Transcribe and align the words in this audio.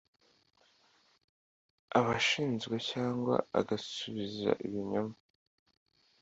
abashinzwe 1.99 2.75
cyangwa 2.91 3.35
agasubiza 3.59 4.51
ibinyoma 4.65 5.15